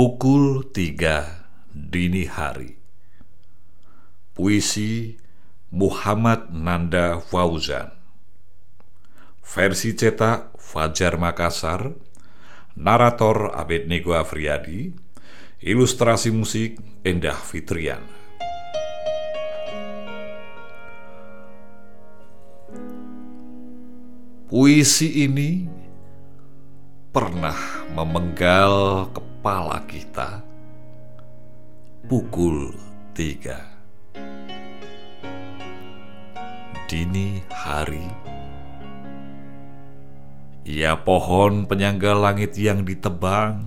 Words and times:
Pukul 0.00 0.64
3 0.72 1.76
dini 1.76 2.24
hari. 2.24 2.72
Puisi 4.32 5.20
Muhammad 5.68 6.48
Nanda 6.48 7.20
Fauzan. 7.20 7.92
Versi 9.44 9.92
cetak 9.92 10.56
Fajar 10.56 11.20
Makassar 11.20 11.92
Narator 12.80 13.52
Abednego 13.52 14.16
Afriadi 14.16 14.88
Ilustrasi 15.60 16.32
musik 16.32 16.80
Endah 17.04 17.36
Fitrian. 17.36 18.00
Puisi 24.48 25.28
ini 25.28 25.68
pernah 27.12 27.84
memenggal 27.92 29.04
kepala 29.12 29.29
kita 29.88 30.44
pukul 32.04 32.76
tiga 33.16 33.56
dini 36.84 37.40
hari 37.48 38.04
ya 40.68 40.92
pohon 41.00 41.64
penyangga 41.64 42.12
langit 42.12 42.52
yang 42.60 42.84
ditebang 42.84 43.64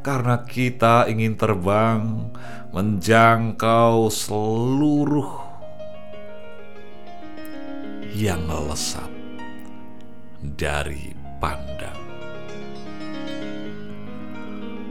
karena 0.00 0.40
kita 0.48 1.04
ingin 1.12 1.36
terbang 1.36 2.32
menjangkau 2.72 4.08
seluruh 4.08 5.44
yang 8.16 8.48
lesap 8.48 9.12
dari 10.40 11.12
pandang. 11.36 12.07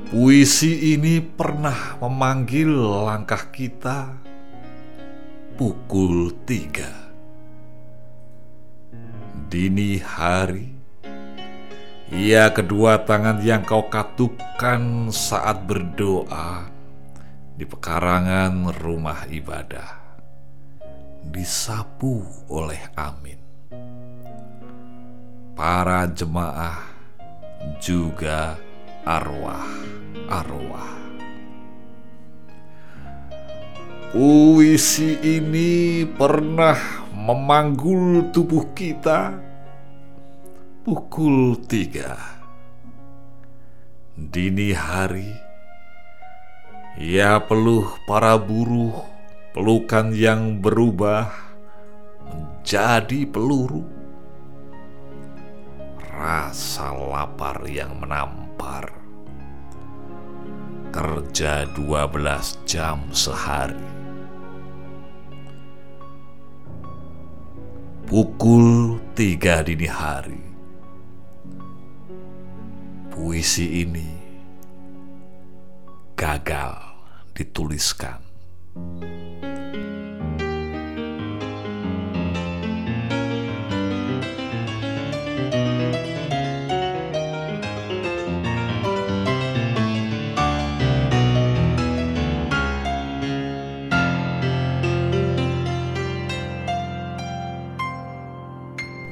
Puisi 0.07 0.95
ini 0.95 1.19
pernah 1.19 1.99
memanggil 1.99 2.71
langkah 3.03 3.51
kita 3.51 4.15
pukul 5.59 6.31
tiga. 6.47 6.87
Dini 9.51 9.99
hari, 9.99 10.71
ya 12.07 12.47
kedua 12.55 13.03
tangan 13.03 13.43
yang 13.43 13.67
kau 13.67 13.91
katupkan 13.91 15.11
saat 15.11 15.67
berdoa 15.67 16.71
di 17.59 17.67
pekarangan 17.67 18.79
rumah 18.79 19.27
ibadah 19.27 19.91
disapu 21.19 22.23
oleh 22.47 22.79
amin. 22.95 23.43
Para 25.51 26.07
jemaah 26.07 26.79
juga 27.83 28.66
arwah-arwah. 29.07 30.91
Puisi 34.11 35.15
ini 35.23 36.03
pernah 36.03 37.07
memanggul 37.15 38.35
tubuh 38.35 38.75
kita 38.75 39.31
pukul 40.83 41.55
tiga 41.63 42.19
dini 44.17 44.75
hari. 44.75 45.31
Ya 46.97 47.37
peluh 47.37 47.85
para 48.09 48.35
buruh, 48.41 49.05
pelukan 49.53 50.09
yang 50.17 50.57
berubah 50.57 51.29
menjadi 52.25 53.29
peluru. 53.29 53.85
Rasa 56.01 56.97
lapar 56.97 57.61
yang 57.69 58.01
menampar 58.57 58.89
kerja 60.89 61.69
12 61.77 62.65
jam 62.65 63.05
sehari. 63.13 63.85
Pukul 68.09 68.97
tiga 69.13 69.61
dini 69.61 69.85
hari. 69.85 70.41
Puisi 73.13 73.85
ini 73.85 74.09
gagal 76.17 76.81
dituliskan. 77.37 78.23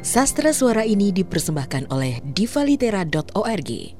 Sastra 0.05 0.53
suara 0.53 0.85
ini 0.85 1.09
dipersembahkan 1.09 1.89
oleh 1.89 2.21
divalitera.org. 2.21 3.97